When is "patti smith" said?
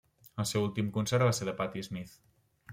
1.63-2.19